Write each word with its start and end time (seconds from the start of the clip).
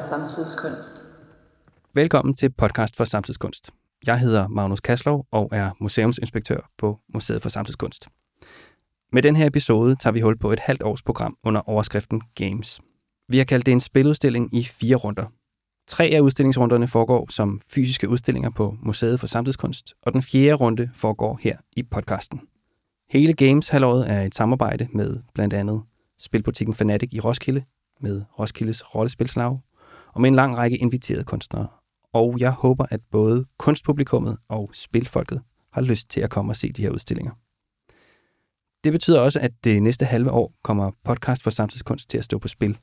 samtidskunst. 0.00 1.04
Velkommen 1.94 2.34
til 2.34 2.50
podcast 2.50 2.96
for 2.96 3.04
samtidskunst. 3.04 3.70
Jeg 4.06 4.18
hedder 4.18 4.48
Magnus 4.48 4.80
Kaslov 4.80 5.26
og 5.30 5.48
er 5.52 5.70
museumsinspektør 5.80 6.70
på 6.78 6.98
Museet 7.14 7.42
for 7.42 7.48
Samtidskunst. 7.48 8.08
Med 9.12 9.22
den 9.22 9.36
her 9.36 9.46
episode 9.46 9.96
tager 9.96 10.12
vi 10.12 10.20
hul 10.20 10.38
på 10.38 10.52
et 10.52 10.58
halvt 10.58 10.82
års 10.82 11.02
program 11.02 11.36
under 11.44 11.68
overskriften 11.68 12.22
Games. 12.34 12.80
Vi 13.28 13.38
har 13.38 13.44
kaldt 13.44 13.66
det 13.66 13.72
en 13.72 13.80
spiludstilling 13.80 14.54
i 14.54 14.64
fire 14.64 14.96
runder. 14.96 15.24
Tre 15.88 16.04
af 16.04 16.20
udstillingsrunderne 16.20 16.88
foregår 16.88 17.26
som 17.30 17.60
fysiske 17.70 18.08
udstillinger 18.08 18.50
på 18.50 18.76
Museet 18.82 19.20
for 19.20 19.26
Samtidskunst, 19.26 19.94
og 20.02 20.12
den 20.12 20.22
fjerde 20.22 20.54
runde 20.54 20.90
foregår 20.94 21.38
her 21.42 21.56
i 21.76 21.82
podcasten. 21.82 22.40
Hele 23.10 23.32
Games 23.32 23.68
halvåret 23.68 24.10
er 24.10 24.22
et 24.22 24.34
samarbejde 24.34 24.88
med 24.92 25.20
blandt 25.34 25.54
andet 25.54 25.82
Spilbutikken 26.18 26.74
Fanatic 26.74 27.08
i 27.12 27.20
Roskilde, 27.20 27.64
med 28.00 28.22
Roskildes 28.38 28.94
Rollespilslag, 28.94 29.58
og 30.14 30.20
med 30.20 30.28
en 30.28 30.36
lang 30.36 30.56
række 30.56 30.76
inviterede 30.76 31.24
kunstnere. 31.24 31.68
Og 32.12 32.36
jeg 32.40 32.50
håber, 32.50 32.86
at 32.90 33.00
både 33.10 33.46
kunstpublikummet 33.58 34.38
og 34.48 34.70
spilfolket 34.72 35.42
har 35.72 35.80
lyst 35.80 36.10
til 36.10 36.20
at 36.20 36.30
komme 36.30 36.52
og 36.52 36.56
se 36.56 36.72
de 36.72 36.82
her 36.82 36.90
udstillinger. 36.90 37.32
Det 38.84 38.92
betyder 38.92 39.20
også, 39.20 39.40
at 39.40 39.52
det 39.64 39.82
næste 39.82 40.04
halve 40.04 40.30
år 40.30 40.52
kommer 40.62 40.90
podcast 41.04 41.42
for 41.42 41.50
samtidskunst 41.50 42.10
til 42.10 42.18
at 42.18 42.24
stå 42.24 42.38
på 42.38 42.48
spil. 42.48 42.78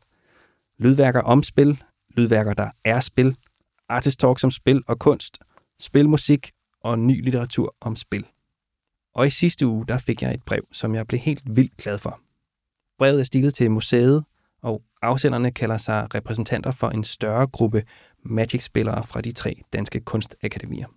Lydværker 0.79 1.21
om 1.21 1.43
spil, 1.43 1.83
lydværker, 2.09 2.53
der 2.53 2.69
er 2.83 2.99
spil, 2.99 3.37
artist 3.89 4.19
talk 4.19 4.43
om 4.43 4.51
spil 4.51 4.83
og 4.87 4.99
kunst, 4.99 5.37
spilmusik 5.79 6.51
og 6.83 6.99
ny 6.99 7.23
litteratur 7.23 7.75
om 7.81 7.95
spil. 7.95 8.25
Og 9.15 9.27
i 9.27 9.29
sidste 9.29 9.67
uge, 9.67 9.85
der 9.87 9.97
fik 9.97 10.21
jeg 10.21 10.33
et 10.33 10.43
brev, 10.43 10.61
som 10.73 10.95
jeg 10.95 11.07
blev 11.07 11.19
helt 11.19 11.43
vildt 11.55 11.77
glad 11.77 11.97
for. 11.97 12.19
Brevet 12.97 13.19
er 13.19 13.23
stilet 13.23 13.53
til 13.53 13.71
museet, 13.71 14.25
og 14.61 14.81
afsenderne 15.07 15.51
kalder 15.51 15.77
sig 15.77 16.15
repræsentanter 16.15 16.71
for 16.71 16.89
en 16.89 17.03
større 17.03 17.47
gruppe 17.47 17.83
Magic-spillere 18.25 19.03
fra 19.03 19.21
de 19.21 19.31
tre 19.31 19.61
danske 19.73 19.99
kunstakademier. 19.99 20.87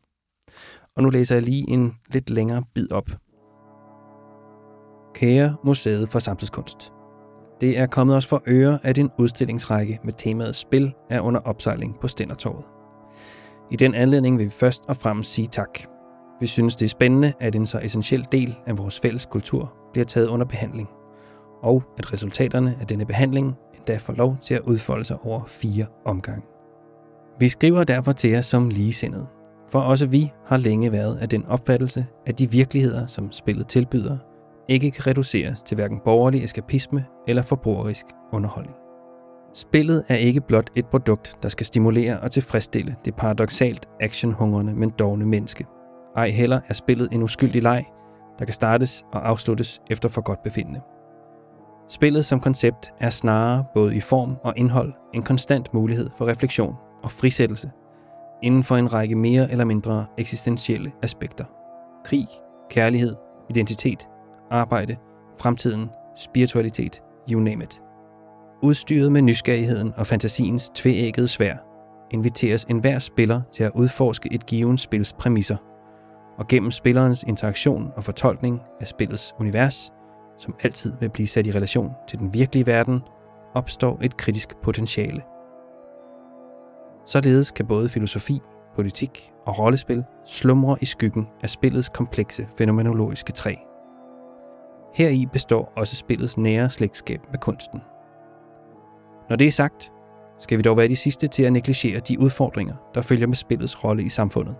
Og 0.96 1.02
nu 1.02 1.10
læser 1.10 1.34
jeg 1.34 1.42
lige 1.42 1.70
en 1.70 1.94
lidt 2.12 2.30
længere 2.30 2.62
bid 2.74 2.92
op. 2.92 3.10
Kære 5.14 5.56
Museet 5.64 6.08
for 6.08 6.18
Samtidskunst. 6.18 6.92
Det 7.60 7.78
er 7.78 7.86
kommet 7.86 8.16
os 8.16 8.26
for 8.26 8.42
øre, 8.46 8.78
at 8.82 8.98
en 8.98 9.10
udstillingsrække 9.18 9.98
med 10.04 10.12
temaet 10.12 10.54
spil 10.54 10.92
er 11.10 11.20
under 11.20 11.40
opsejling 11.40 12.00
på 12.00 12.08
Stændertorvet. 12.08 12.64
I 13.70 13.76
den 13.76 13.94
anledning 13.94 14.38
vil 14.38 14.46
vi 14.46 14.50
først 14.50 14.82
og 14.88 14.96
fremmest 14.96 15.32
sige 15.32 15.46
tak. 15.46 15.78
Vi 16.40 16.46
synes, 16.46 16.76
det 16.76 16.84
er 16.84 16.88
spændende, 16.88 17.32
at 17.40 17.54
en 17.54 17.66
så 17.66 17.80
essentiel 17.82 18.26
del 18.32 18.56
af 18.66 18.78
vores 18.78 19.00
fælles 19.00 19.26
kultur 19.26 19.74
bliver 19.92 20.04
taget 20.04 20.26
under 20.26 20.46
behandling, 20.46 20.88
og 21.62 21.82
at 21.98 22.12
resultaterne 22.12 22.74
af 22.80 22.86
denne 22.86 23.06
behandling 23.06 23.56
endda 23.76 23.96
får 23.96 24.12
lov 24.12 24.36
til 24.42 24.54
at 24.54 24.60
udfolde 24.60 25.04
sig 25.04 25.16
over 25.22 25.40
fire 25.46 25.86
omgange. 26.04 26.42
Vi 27.38 27.48
skriver 27.48 27.84
derfor 27.84 28.12
til 28.12 28.30
jer 28.30 28.40
som 28.40 28.68
ligesindede, 28.68 29.26
for 29.70 29.80
også 29.80 30.06
vi 30.06 30.32
har 30.46 30.56
længe 30.56 30.92
været 30.92 31.18
af 31.18 31.28
den 31.28 31.46
opfattelse, 31.46 32.06
at 32.26 32.38
de 32.38 32.50
virkeligheder, 32.50 33.06
som 33.06 33.32
spillet 33.32 33.66
tilbyder, 33.66 34.18
ikke 34.68 34.90
kan 34.90 35.06
reduceres 35.06 35.62
til 35.62 35.74
hverken 35.74 36.00
borgerlig 36.04 36.44
eskapisme 36.44 37.04
eller 37.28 37.42
forbrugerisk 37.42 38.06
underholdning. 38.32 38.76
Spillet 39.54 40.04
er 40.08 40.16
ikke 40.16 40.40
blot 40.40 40.70
et 40.74 40.86
produkt, 40.86 41.36
der 41.42 41.48
skal 41.48 41.66
stimulere 41.66 42.20
og 42.20 42.30
tilfredsstille 42.30 42.96
det 43.04 43.16
paradoxalt 43.16 43.88
actionhungrende, 44.00 44.74
men 44.74 44.90
dogne 44.90 45.26
menneske. 45.26 45.66
Ej 46.16 46.28
heller 46.30 46.60
er 46.68 46.74
spillet 46.74 47.08
en 47.12 47.22
uskyldig 47.22 47.62
leg, 47.62 47.84
der 48.38 48.44
kan 48.44 48.54
startes 48.54 49.04
og 49.12 49.28
afsluttes 49.28 49.80
efter 49.90 50.08
for 50.08 50.20
godt 50.20 50.42
befindende. 50.42 50.80
Spillet 51.90 52.24
som 52.24 52.40
koncept 52.40 52.92
er 52.98 53.10
snarere 53.10 53.64
både 53.74 53.96
i 53.96 54.00
form 54.00 54.36
og 54.42 54.54
indhold 54.56 54.92
en 55.14 55.22
konstant 55.22 55.74
mulighed 55.74 56.10
for 56.18 56.28
refleksion 56.28 56.74
og 57.02 57.10
frisættelse 57.10 57.70
inden 58.42 58.62
for 58.62 58.76
en 58.76 58.92
række 58.92 59.14
mere 59.14 59.50
eller 59.50 59.64
mindre 59.64 60.06
eksistentielle 60.18 60.92
aspekter. 61.02 61.44
Krig, 62.04 62.26
kærlighed, 62.70 63.16
identitet, 63.48 64.08
arbejde, 64.50 64.96
fremtiden, 65.40 65.90
spiritualitet, 66.16 67.02
you 67.30 67.40
name 67.40 67.64
it. 67.64 67.80
Udstyret 68.62 69.12
med 69.12 69.22
nysgerrigheden 69.22 69.92
og 69.96 70.06
fantasiens 70.06 70.70
tveæggede 70.74 71.28
svær, 71.28 71.54
inviteres 72.10 72.64
enhver 72.64 72.98
spiller 72.98 73.40
til 73.52 73.64
at 73.64 73.72
udforske 73.74 74.28
et 74.32 74.46
givet 74.46 74.80
spils 74.80 75.12
præmisser, 75.12 75.56
og 76.38 76.48
gennem 76.48 76.70
spillerens 76.70 77.22
interaktion 77.22 77.92
og 77.96 78.04
fortolkning 78.04 78.60
af 78.80 78.86
spillets 78.86 79.34
univers, 79.38 79.92
som 80.40 80.54
altid 80.62 80.92
vil 81.00 81.10
blive 81.10 81.26
sat 81.26 81.46
i 81.46 81.50
relation 81.50 81.94
til 82.08 82.18
den 82.18 82.34
virkelige 82.34 82.66
verden, 82.66 83.02
opstår 83.54 83.98
et 84.02 84.16
kritisk 84.16 84.56
potentiale. 84.62 85.22
Således 87.04 87.50
kan 87.50 87.66
både 87.66 87.88
filosofi, 87.88 88.40
politik 88.76 89.32
og 89.46 89.58
rollespil 89.58 90.04
slumre 90.24 90.76
i 90.80 90.84
skyggen 90.84 91.28
af 91.42 91.50
spillets 91.50 91.88
komplekse 91.88 92.48
fænomenologiske 92.58 93.32
træ. 93.32 93.54
Heri 94.94 95.26
består 95.32 95.72
også 95.76 95.96
spillets 95.96 96.38
nære 96.38 96.70
slægtskab 96.70 97.20
med 97.30 97.38
kunsten. 97.38 97.80
Når 99.28 99.36
det 99.36 99.46
er 99.46 99.50
sagt, 99.50 99.92
skal 100.38 100.58
vi 100.58 100.62
dog 100.62 100.76
være 100.76 100.88
de 100.88 100.96
sidste 100.96 101.28
til 101.28 101.42
at 101.42 101.52
negligere 101.52 102.00
de 102.00 102.20
udfordringer, 102.20 102.74
der 102.94 103.02
følger 103.02 103.26
med 103.26 103.36
spillets 103.36 103.84
rolle 103.84 104.02
i 104.02 104.08
samfundet. 104.08 104.56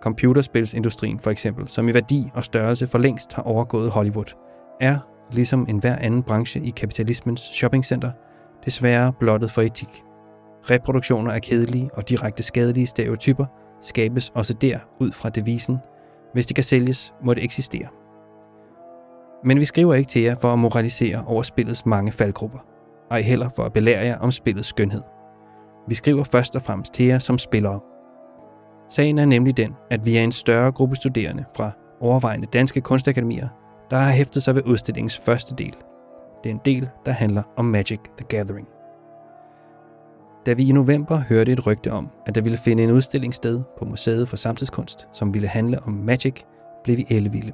Computerspilsindustrien 0.00 1.20
for 1.20 1.30
eksempel, 1.30 1.68
som 1.68 1.88
i 1.88 1.94
værdi 1.94 2.30
og 2.34 2.44
størrelse 2.44 2.86
for 2.86 2.98
længst 2.98 3.34
har 3.34 3.42
overgået 3.42 3.90
Hollywood, 3.90 4.34
er, 4.82 4.98
ligesom 5.30 5.66
enhver 5.68 5.96
anden 5.96 6.22
branche 6.22 6.60
i 6.60 6.70
kapitalismens 6.70 7.40
shoppingcenter, 7.40 8.10
desværre 8.64 9.12
blottet 9.12 9.50
for 9.50 9.62
etik. 9.62 10.02
Reproduktioner 10.70 11.32
af 11.32 11.42
kedelige 11.42 11.90
og 11.94 12.08
direkte 12.08 12.42
skadelige 12.42 12.86
stereotyper 12.86 13.46
skabes 13.80 14.30
også 14.34 14.54
der 14.54 14.78
ud 15.00 15.12
fra 15.12 15.28
devisen, 15.28 15.78
hvis 16.32 16.46
det 16.46 16.54
kan 16.54 16.64
sælges, 16.64 17.14
må 17.24 17.34
det 17.34 17.44
eksistere. 17.44 17.88
Men 19.44 19.60
vi 19.60 19.64
skriver 19.64 19.94
ikke 19.94 20.08
til 20.08 20.22
jer 20.22 20.34
for 20.40 20.52
at 20.52 20.58
moralisere 20.58 21.24
over 21.26 21.42
spillets 21.42 21.86
mange 21.86 22.12
faldgrupper, 22.12 22.58
ej 23.10 23.20
heller 23.20 23.48
for 23.56 23.62
at 23.62 23.72
belære 23.72 24.04
jer 24.04 24.18
om 24.18 24.30
spillets 24.30 24.68
skønhed. 24.68 25.02
Vi 25.88 25.94
skriver 25.94 26.24
først 26.24 26.56
og 26.56 26.62
fremmest 26.62 26.92
til 26.92 27.06
jer 27.06 27.18
som 27.18 27.38
spillere. 27.38 27.80
Sagen 28.88 29.18
er 29.18 29.24
nemlig 29.24 29.56
den, 29.56 29.74
at 29.90 30.06
vi 30.06 30.16
er 30.16 30.22
en 30.22 30.32
større 30.32 30.72
gruppe 30.72 30.96
studerende 30.96 31.44
fra 31.56 31.70
overvejende 32.00 32.46
danske 32.46 32.80
kunstakademier, 32.80 33.48
der 33.92 33.98
har 33.98 34.12
hæftet 34.12 34.42
sig 34.42 34.54
ved 34.54 34.62
udstillingens 34.66 35.18
første 35.18 35.54
del. 35.54 35.74
Det 36.44 36.50
er 36.50 36.54
en 36.54 36.60
del, 36.64 36.88
der 37.06 37.12
handler 37.12 37.42
om 37.56 37.64
Magic 37.64 38.00
the 38.18 38.26
Gathering. 38.28 38.68
Da 40.46 40.52
vi 40.52 40.68
i 40.68 40.72
november 40.72 41.18
hørte 41.18 41.52
et 41.52 41.66
rygte 41.66 41.92
om, 41.92 42.08
at 42.26 42.34
der 42.34 42.40
ville 42.40 42.58
finde 42.58 42.82
en 42.82 42.90
udstilling 42.90 43.34
sted 43.34 43.62
på 43.78 43.84
Museet 43.84 44.28
for 44.28 44.36
Samtidskunst, 44.36 45.08
som 45.12 45.34
ville 45.34 45.48
handle 45.48 45.78
om 45.82 45.92
Magic, 45.92 46.42
blev 46.84 46.96
vi 46.96 47.06
ellevilde. 47.08 47.52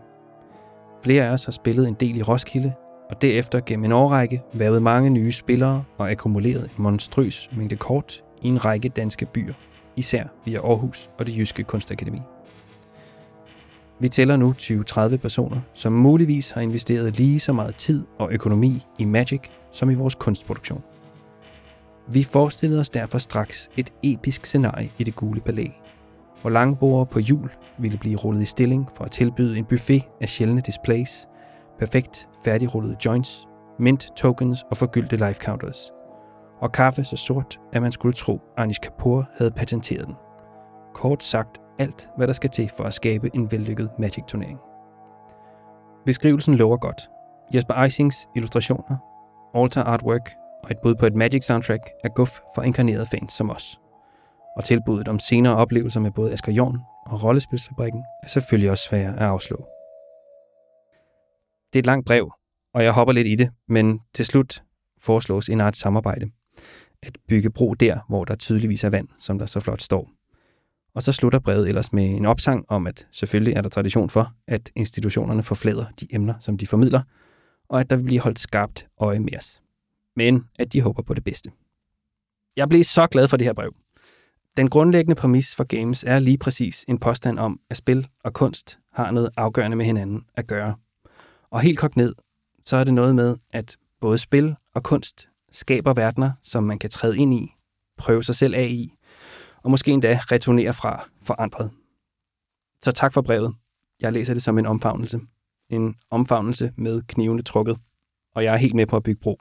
Flere 1.04 1.24
af 1.24 1.32
os 1.32 1.44
har 1.44 1.52
spillet 1.52 1.88
en 1.88 1.94
del 1.94 2.16
i 2.16 2.22
Roskilde, 2.22 2.72
og 3.10 3.22
derefter 3.22 3.60
gennem 3.66 3.84
en 3.84 3.92
årrække 3.92 4.42
været 4.52 4.82
mange 4.82 5.10
nye 5.10 5.32
spillere 5.32 5.84
og 5.98 6.10
akkumuleret 6.10 6.64
en 6.64 6.82
monstrøs 6.82 7.50
mængde 7.56 7.76
kort 7.76 8.24
i 8.42 8.48
en 8.48 8.64
række 8.64 8.88
danske 8.88 9.26
byer, 9.26 9.54
især 9.96 10.24
via 10.44 10.58
Aarhus 10.58 11.10
og 11.18 11.26
det 11.26 11.38
Jyske 11.38 11.62
Kunstakademi. 11.62 12.20
Vi 14.00 14.08
tæller 14.08 14.36
nu 14.36 14.54
20-30 14.58 15.16
personer, 15.16 15.60
som 15.74 15.92
muligvis 15.92 16.50
har 16.50 16.60
investeret 16.60 17.18
lige 17.18 17.40
så 17.40 17.52
meget 17.52 17.76
tid 17.76 18.04
og 18.18 18.32
økonomi 18.32 18.82
i 18.98 19.04
Magic 19.04 19.40
som 19.72 19.90
i 19.90 19.94
vores 19.94 20.14
kunstproduktion. 20.14 20.82
Vi 22.12 22.22
forestillede 22.22 22.80
os 22.80 22.90
derfor 22.90 23.18
straks 23.18 23.68
et 23.76 23.92
episk 24.02 24.46
scenarie 24.46 24.90
i 24.98 25.04
det 25.04 25.16
gule 25.16 25.40
palæ, 25.40 25.66
hvor 26.40 26.50
langbordere 26.50 27.06
på 27.06 27.20
jul 27.20 27.50
ville 27.78 27.98
blive 27.98 28.16
rullet 28.16 28.42
i 28.42 28.44
stilling 28.44 28.88
for 28.96 29.04
at 29.04 29.10
tilbyde 29.10 29.58
en 29.58 29.64
buffet 29.64 30.02
af 30.20 30.28
sjældne 30.28 30.60
displays, 30.60 31.26
perfekt 31.78 32.28
færdigrullede 32.44 32.96
joints, 33.04 33.46
mint 33.78 34.08
tokens 34.16 34.64
og 34.70 34.76
forgyldte 34.76 35.16
life 35.16 35.44
counters. 35.44 35.90
Og 36.60 36.72
kaffe 36.72 37.04
så 37.04 37.16
sort, 37.16 37.60
at 37.72 37.82
man 37.82 37.92
skulle 37.92 38.14
tro, 38.14 38.40
Anish 38.56 38.80
Kapoor 38.80 39.28
havde 39.38 39.50
patenteret 39.50 40.06
den. 40.06 40.14
Kort 40.94 41.24
sagt 41.24 41.58
alt, 41.78 42.10
hvad 42.16 42.26
der 42.26 42.32
skal 42.32 42.50
til 42.50 42.70
for 42.76 42.84
at 42.84 42.94
skabe 42.94 43.30
en 43.34 43.52
vellykket 43.52 43.90
Magic-turnering. 43.98 44.58
Beskrivelsen 46.06 46.54
lover 46.54 46.76
godt. 46.76 47.10
Jesper 47.54 47.74
Eisings 47.74 48.28
illustrationer, 48.36 48.96
altar 49.54 49.82
artwork 49.84 50.30
og 50.64 50.70
et 50.70 50.78
bud 50.82 50.94
på 50.94 51.06
et 51.06 51.14
Magic 51.14 51.44
soundtrack 51.44 51.82
er 52.04 52.08
guf 52.08 52.40
for 52.54 52.62
inkarnerede 52.62 53.06
fans 53.06 53.32
som 53.32 53.50
os. 53.50 53.80
Og 54.56 54.64
tilbuddet 54.64 55.08
om 55.08 55.18
senere 55.18 55.56
oplevelser 55.56 56.00
med 56.00 56.10
både 56.10 56.32
Asger 56.32 56.52
Jorn 56.52 56.80
og 57.06 57.24
Rollespilsfabrikken 57.24 58.02
er 58.22 58.28
selvfølgelig 58.28 58.70
også 58.70 58.88
svære 58.88 59.16
at 59.16 59.26
afslå. 59.26 59.56
Det 61.72 61.78
er 61.78 61.82
et 61.82 61.86
langt 61.86 62.06
brev, 62.06 62.32
og 62.74 62.84
jeg 62.84 62.92
hopper 62.92 63.12
lidt 63.12 63.26
i 63.26 63.34
det, 63.34 63.50
men 63.68 64.00
til 64.14 64.24
slut 64.24 64.62
foreslås 65.02 65.48
en 65.48 65.60
art 65.60 65.76
samarbejde. 65.76 66.30
At 67.02 67.18
bygge 67.28 67.50
bro 67.50 67.74
der, 67.74 67.98
hvor 68.08 68.24
der 68.24 68.34
tydeligvis 68.34 68.84
er 68.84 68.90
vand, 68.90 69.08
som 69.18 69.38
der 69.38 69.46
så 69.46 69.60
flot 69.60 69.82
står. 69.82 70.17
Og 70.98 71.02
så 71.02 71.12
slutter 71.12 71.38
brevet 71.38 71.68
ellers 71.68 71.92
med 71.92 72.04
en 72.04 72.26
opsang 72.26 72.64
om, 72.68 72.86
at 72.86 73.06
selvfølgelig 73.12 73.54
er 73.54 73.62
der 73.62 73.68
tradition 73.68 74.10
for, 74.10 74.32
at 74.48 74.70
institutionerne 74.76 75.42
forflader 75.42 75.84
de 76.00 76.06
emner, 76.10 76.34
som 76.40 76.58
de 76.58 76.66
formidler, 76.66 77.02
og 77.68 77.80
at 77.80 77.90
der 77.90 77.96
vil 77.96 78.02
blive 78.02 78.20
holdt 78.20 78.38
skarpt 78.38 78.86
øje 79.00 79.20
med 79.20 79.36
os. 79.36 79.62
Men 80.16 80.44
at 80.58 80.72
de 80.72 80.80
håber 80.80 81.02
på 81.02 81.14
det 81.14 81.24
bedste. 81.24 81.50
Jeg 82.56 82.68
blev 82.68 82.84
så 82.84 83.06
glad 83.06 83.28
for 83.28 83.36
det 83.36 83.46
her 83.46 83.52
brev. 83.52 83.74
Den 84.56 84.70
grundlæggende 84.70 85.14
præmis 85.14 85.54
for 85.54 85.64
games 85.64 86.04
er 86.04 86.18
lige 86.18 86.38
præcis 86.38 86.84
en 86.88 86.98
påstand 86.98 87.38
om, 87.38 87.60
at 87.70 87.76
spil 87.76 88.08
og 88.24 88.32
kunst 88.32 88.78
har 88.92 89.10
noget 89.10 89.30
afgørende 89.36 89.76
med 89.76 89.86
hinanden 89.86 90.24
at 90.34 90.46
gøre. 90.46 90.76
Og 91.50 91.60
helt 91.60 91.78
kogt 91.78 91.96
ned, 91.96 92.14
så 92.64 92.76
er 92.76 92.84
det 92.84 92.94
noget 92.94 93.14
med, 93.14 93.36
at 93.52 93.76
både 94.00 94.18
spil 94.18 94.56
og 94.74 94.82
kunst 94.82 95.28
skaber 95.52 95.94
verdener, 95.94 96.32
som 96.42 96.64
man 96.64 96.78
kan 96.78 96.90
træde 96.90 97.18
ind 97.18 97.34
i, 97.34 97.54
prøve 97.98 98.22
sig 98.22 98.36
selv 98.36 98.54
af 98.54 98.66
i, 98.70 98.92
og 99.64 99.70
måske 99.70 99.90
endda 99.90 100.18
returnere 100.32 100.72
fra 100.72 101.08
forandret. 101.22 101.70
Så 102.82 102.92
tak 102.92 103.14
for 103.14 103.22
brevet. 103.22 103.54
Jeg 104.00 104.12
læser 104.12 104.34
det 104.34 104.42
som 104.42 104.58
en 104.58 104.66
omfavnelse. 104.66 105.20
En 105.70 105.94
omfavnelse 106.10 106.72
med 106.76 107.02
knivene 107.02 107.42
trukket. 107.42 107.78
Og 108.34 108.44
jeg 108.44 108.54
er 108.54 108.58
helt 108.58 108.74
med 108.74 108.86
på 108.86 108.96
at 108.96 109.02
bygge 109.02 109.20
bro. 109.20 109.38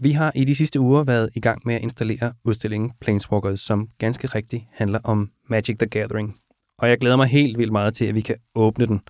Vi 0.00 0.10
har 0.10 0.32
i 0.34 0.44
de 0.44 0.54
sidste 0.54 0.80
uger 0.80 1.04
været 1.04 1.30
i 1.34 1.40
gang 1.40 1.62
med 1.64 1.74
at 1.74 1.82
installere 1.82 2.32
udstillingen 2.44 2.92
Planeswalkers, 3.00 3.60
som 3.60 3.88
ganske 3.98 4.26
rigtigt 4.26 4.64
handler 4.72 4.98
om 5.04 5.30
Magic 5.48 5.78
the 5.78 5.86
Gathering. 5.86 6.36
Og 6.78 6.88
jeg 6.88 6.98
glæder 6.98 7.16
mig 7.16 7.26
helt 7.26 7.58
vildt 7.58 7.72
meget 7.72 7.94
til, 7.94 8.04
at 8.04 8.14
vi 8.14 8.20
kan 8.20 8.36
åbne 8.54 8.86
den. 8.86 9.00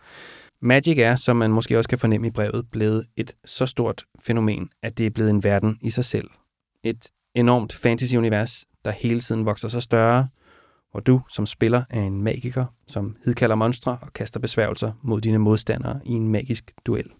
Magic 0.61 0.99
er, 0.99 1.17
som 1.17 1.37
man 1.37 1.51
måske 1.51 1.79
også 1.79 1.89
kan 1.89 1.99
fornemme 1.99 2.27
i 2.27 2.31
brevet, 2.31 2.71
blevet 2.71 3.07
et 3.17 3.35
så 3.45 3.67
stort 3.67 4.05
fænomen, 4.23 4.69
at 4.83 4.99
det 4.99 5.07
er 5.07 5.11
blevet 5.11 5.31
en 5.31 5.45
verden 5.45 5.79
i 5.83 5.91
sig 5.91 6.05
selv. 6.05 6.31
Et 6.85 7.07
enormt 7.35 7.73
fantasy-univers, 7.73 8.65
der 8.87 8.93
hele 8.93 9.21
tiden 9.21 9.47
vokser 9.47 9.69
sig 9.69 9.83
større, 9.83 10.29
hvor 10.91 11.01
du 11.01 11.21
som 11.29 11.47
spiller 11.47 11.83
er 11.91 12.03
en 12.03 12.23
magiker, 12.23 12.67
som 12.87 13.17
hidkalder 13.25 13.55
monstre 13.55 13.99
og 14.03 14.13
kaster 14.13 14.41
besværgelser 14.41 14.93
mod 15.03 15.21
dine 15.21 15.39
modstandere 15.39 16.01
i 16.05 16.13
en 16.13 16.29
magisk 16.29 16.73
duel. 16.87 17.11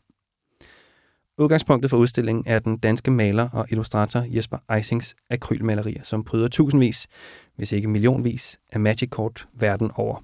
Udgangspunktet 1.39 1.91
for 1.91 1.97
udstillingen 1.97 2.45
er 2.47 2.59
den 2.59 2.79
danske 2.79 3.11
maler 3.11 3.49
og 3.53 3.67
illustrator 3.71 4.21
Jesper 4.21 4.59
Eisings 4.77 5.17
akrylmalerier, 5.31 6.03
som 6.03 6.25
pryder 6.25 6.49
tusindvis, 6.49 7.07
hvis 7.57 7.73
ikke 7.73 7.89
millionvis, 7.89 8.61
af 8.73 8.81
Magic-kort 8.81 9.49
verden 9.55 9.91
over. 9.95 10.23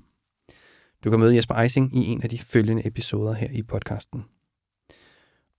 Du 1.05 1.11
kan 1.11 1.21
møde 1.21 1.37
Jesper 1.37 1.55
Eising 1.55 1.97
i 1.97 2.07
en 2.07 2.23
af 2.23 2.29
de 2.29 2.39
følgende 2.39 2.87
episoder 2.87 3.33
her 3.33 3.49
i 3.51 3.63
podcasten. 3.63 4.25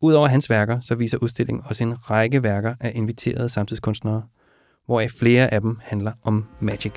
Udover 0.02 0.28
hans 0.28 0.50
værker, 0.50 0.80
så 0.80 0.96
viser 0.96 1.18
udstillingen 1.18 1.64
også 1.68 1.84
en 1.84 2.10
række 2.10 2.44
værker 2.44 2.76
af 2.80 2.92
inviterede 2.96 3.50
samtidskunstnere, 3.50 4.24
hvoraf 4.86 5.10
flere 5.20 5.54
af 5.54 5.62
dem 5.62 5.78
handler 5.82 6.12
om 6.24 6.46
Magic. 6.60 6.94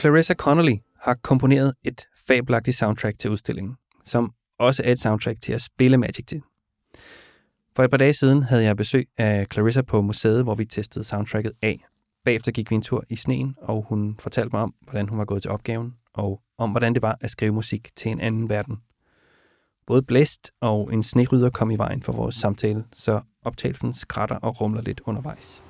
Clarissa 0.00 0.34
Connolly 0.34 0.76
har 1.00 1.14
komponeret 1.22 1.74
et 1.84 2.06
fabelagtigt 2.28 2.76
soundtrack 2.76 3.18
til 3.18 3.30
udstillingen, 3.30 3.76
som 4.04 4.32
også 4.58 4.82
er 4.84 4.92
et 4.92 4.98
soundtrack 4.98 5.40
til 5.40 5.52
at 5.52 5.60
spille 5.60 5.96
Magic 5.96 6.26
til. 6.26 6.42
For 7.76 7.84
et 7.84 7.90
par 7.90 7.96
dage 7.96 8.12
siden 8.12 8.42
havde 8.42 8.64
jeg 8.64 8.76
besøg 8.76 9.08
af 9.18 9.46
Clarissa 9.52 9.82
på 9.82 10.00
museet, 10.02 10.42
hvor 10.42 10.54
vi 10.54 10.64
testede 10.64 11.04
soundtracket 11.04 11.52
af. 11.62 11.78
Bagefter 12.24 12.52
gik 12.52 12.70
vi 12.70 12.74
en 12.74 12.82
tur 12.82 13.04
i 13.08 13.16
sneen, 13.16 13.54
og 13.62 13.86
hun 13.88 14.16
fortalte 14.18 14.50
mig 14.52 14.62
om, 14.62 14.74
hvordan 14.82 15.08
hun 15.08 15.18
var 15.18 15.24
gået 15.24 15.42
til 15.42 15.50
opgaven, 15.50 15.94
og 16.14 16.40
om 16.58 16.70
hvordan 16.70 16.94
det 16.94 17.02
var 17.02 17.18
at 17.20 17.30
skrive 17.30 17.52
musik 17.52 17.88
til 17.96 18.10
en 18.10 18.20
anden 18.20 18.48
verden. 18.48 18.76
Både 19.86 20.02
blæst 20.02 20.50
og 20.60 20.92
en 20.92 21.02
snerydder 21.02 21.50
kom 21.50 21.70
i 21.70 21.76
vejen 21.76 22.02
for 22.02 22.12
vores 22.12 22.34
samtale, 22.34 22.84
så 22.92 23.20
optagelsen 23.44 23.92
skrætter 23.92 24.36
og 24.36 24.60
rumler 24.60 24.82
lidt 24.82 25.00
undervejs. 25.04 25.64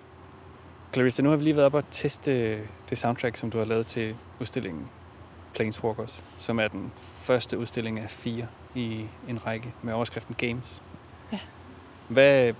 Clarissa, 0.92 1.22
nu 1.22 1.28
har 1.30 1.36
vi 1.36 1.44
lige 1.44 1.56
været 1.56 1.66
op 1.66 1.74
og 1.74 1.84
teste 1.90 2.58
det 2.90 2.98
soundtrack, 2.98 3.36
som 3.36 3.50
du 3.50 3.58
har 3.58 3.64
lavet 3.64 3.86
til 3.86 4.16
udstillingen 4.40 4.88
Planeswalkers, 5.54 6.24
som 6.36 6.58
er 6.58 6.68
den 6.68 6.92
første 6.96 7.58
udstilling 7.58 8.00
af 8.00 8.10
fire 8.10 8.46
i 8.74 9.06
en 9.28 9.46
række 9.46 9.74
med 9.82 9.92
overskriften 9.92 10.34
Games. 10.34 10.82
Ja. 11.32 11.38
Hvad, 12.08 12.52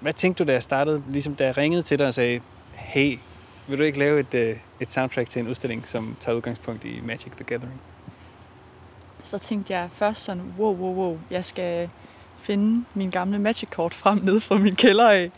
hvad 0.00 0.12
tænkte 0.12 0.44
du, 0.44 0.48
da 0.48 0.52
jeg 0.52 0.62
startede, 0.62 1.02
ligesom 1.08 1.34
da 1.34 1.44
jeg 1.44 1.56
ringede 1.56 1.82
til 1.82 1.98
dig 1.98 2.06
og 2.06 2.14
sagde, 2.14 2.40
hey, 2.72 3.18
vil 3.68 3.78
du 3.78 3.82
ikke 3.82 3.98
lave 3.98 4.20
et, 4.20 4.34
øh, 4.34 4.56
et 4.80 4.90
soundtrack 4.90 5.30
til 5.30 5.40
en 5.40 5.48
udstilling, 5.48 5.88
som 5.88 6.16
tager 6.20 6.36
udgangspunkt 6.36 6.84
i 6.84 7.00
Magic 7.00 7.32
the 7.32 7.44
Gathering? 7.44 7.80
Så 9.24 9.38
tænkte 9.38 9.72
jeg 9.72 9.88
først 9.92 10.22
sådan, 10.22 10.54
wow, 10.58 10.76
wow, 10.76 10.94
wow, 10.94 11.18
jeg 11.30 11.44
skal 11.44 11.90
finde 12.40 12.84
min 12.94 13.10
gamle 13.10 13.38
Magic-kort 13.38 13.94
frem 13.94 14.18
ned 14.18 14.40
fra 14.40 14.58
min 14.58 14.76
kælder 14.76 15.10
af. 15.10 15.30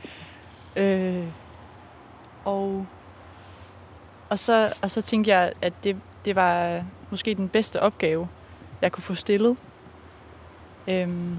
Øh, 0.77 1.27
og, 2.45 2.87
og, 4.29 4.39
så, 4.39 4.73
og 4.83 4.91
så 4.91 5.03
tænkte 5.03 5.31
jeg, 5.31 5.53
at 5.63 5.73
det, 5.85 5.97
det 6.25 6.37
var 6.37 6.83
måske 7.11 7.35
den 7.35 7.49
bedste 7.49 7.83
opgave, 7.83 8.29
jeg 8.81 8.93
kunne 8.93 9.03
få 9.03 9.15
stillet. 9.15 9.57
Øhm, 10.89 11.39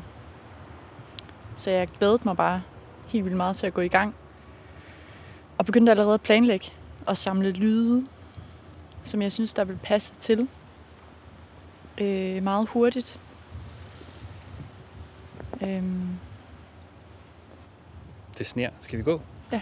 så 1.56 1.72
jeg 1.72 1.88
glædede 1.88 2.22
mig 2.24 2.38
bare 2.38 2.62
helt 3.08 3.26
vildt 3.26 3.38
meget 3.38 3.56
til 3.56 3.68
at 3.68 3.74
gå 3.74 3.82
i 3.82 3.88
gang. 3.88 4.16
Og 5.58 5.66
begyndte 5.66 5.92
allerede 5.92 6.14
at 6.14 6.22
planlægge 6.22 6.72
og 7.06 7.18
samle 7.18 7.52
lyde, 7.52 8.08
som 9.04 9.22
jeg 9.22 9.32
synes, 9.32 9.54
der 9.54 9.64
ville 9.64 9.80
passe 9.84 10.16
til. 10.16 10.48
Øh, 11.98 12.44
meget 12.44 12.68
hurtigt. 12.70 13.20
Øhm, 15.68 16.08
Det 18.38 18.48
sner. 18.48 18.70
Skal 18.82 19.00
vi 19.00 19.04
gå? 19.04 19.22
Ja. 19.52 19.62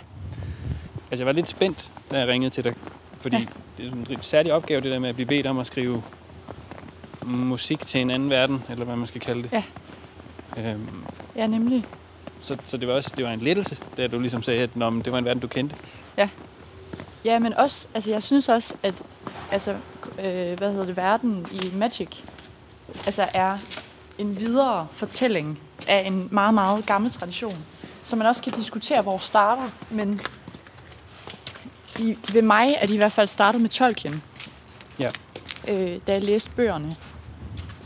Altså, 1.12 1.24
jeg 1.24 1.25
var 1.25 1.31
lidt 1.31 1.48
spændt, 1.48 1.92
da 2.12 2.19
jeg 2.19 2.27
ringede 2.27 2.50
til 2.50 2.63
dig, 2.63 2.74
fordi 3.19 3.36
ja. 3.36 3.42
Ja. 3.80 3.83
det 3.83 4.09
er 4.12 4.15
en 4.15 4.21
særlig 4.21 4.53
opgave, 4.53 4.81
det 4.81 4.92
der 4.92 5.00
med 5.00 5.09
at 5.09 5.15
blive 5.15 5.27
bedt 5.27 5.48
om 5.48 5.59
at 5.59 5.68
skrive 5.68 6.03
musik 7.25 7.80
til 7.80 8.01
en 8.01 8.09
anden 8.09 8.30
verden, 8.30 8.63
eller 8.69 8.86
hvad 8.86 8.95
man 8.95 9.07
skal 9.07 9.21
kalde 9.21 9.44
det. 9.44 9.51
Ja. 9.51 9.63
Øhm, 10.71 11.03
ja, 11.36 11.48
nemlig. 11.48 11.86
så, 12.42 12.57
så 12.63 12.77
det 12.77 12.88
var 12.88 12.94
også 12.94 13.13
det 13.18 13.25
var 13.25 13.31
en 13.31 13.39
lettelse, 13.39 13.83
da 13.97 14.07
du 14.07 14.19
ligesom 14.19 14.44
sagde, 14.44 14.63
at 14.63 14.75
Nå, 14.75 14.89
men 14.89 15.01
det 15.06 15.12
var 15.12 15.19
en 15.19 15.25
verden, 15.25 15.42
du 15.42 15.47
kendte. 15.47 15.75
Ja, 17.25 17.39
men 17.39 17.54
også, 17.54 17.88
altså 17.94 18.09
jeg 18.09 18.24
synes 18.24 18.50
også, 18.50 18.74
at 18.83 19.01
altså, 19.51 19.71
øh, 20.19 20.57
hvad 20.57 20.71
hedder 20.71 20.86
det, 20.86 20.97
verden 20.97 21.45
i 21.51 21.71
Magic 21.75 22.21
altså 23.06 23.27
er 23.33 23.57
en 24.18 24.40
videre 24.40 24.87
fortælling 24.92 25.59
af 25.88 26.07
en 26.07 26.28
meget, 26.31 26.54
meget 26.54 26.85
gammel 26.85 27.11
tradition, 27.11 27.57
som 28.04 28.18
man 28.18 28.28
også 28.28 28.42
kan 28.42 28.54
diskutere, 28.54 29.02
hvor 29.02 29.18
starter, 29.18 29.69
men 29.90 30.21
i, 32.00 32.18
ved 32.33 32.42
mig 32.42 32.76
er 32.80 32.88
de 32.88 32.94
i 32.94 32.97
hvert 32.97 33.11
fald 33.11 33.28
startet 33.28 33.61
med 33.61 33.69
Tolkien. 33.69 34.23
Ja. 35.00 35.09
Øh, 35.68 36.00
da 36.07 36.14
jeg 36.14 36.21
læste 36.21 36.50
bøgerne. 36.50 36.95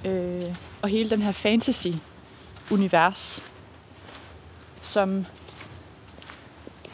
Øh, 0.05 0.43
og 0.81 0.89
hele 0.89 1.09
den 1.09 1.21
her 1.21 1.31
fantasy-univers, 1.31 3.43
som 4.81 5.25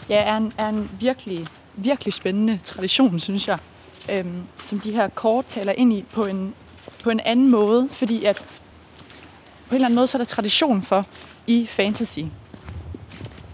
ja, 0.10 0.24
er, 0.24 0.38
en, 0.38 0.54
er 0.58 0.70
en 0.70 0.92
virkelig, 1.00 1.48
virkelig 1.76 2.14
spændende 2.14 2.60
tradition, 2.64 3.20
synes 3.20 3.48
jeg. 3.48 3.58
Øhm, 4.12 4.44
som 4.64 4.80
de 4.80 4.92
her 4.92 5.08
kort 5.08 5.46
taler 5.46 5.72
ind 5.72 5.94
i 5.94 6.06
på 6.14 6.26
en, 6.26 6.56
på 7.04 7.10
en 7.10 7.20
anden 7.20 7.50
måde, 7.50 7.90
fordi 7.92 8.26
at 8.26 8.61
på 9.72 9.76
en 9.76 9.78
eller 9.78 9.86
anden 9.86 9.96
måde, 9.96 10.08
så 10.08 10.18
er 10.18 10.20
der 10.20 10.26
tradition 10.26 10.82
for 10.82 11.06
i 11.48 11.68
fantasy 11.70 12.20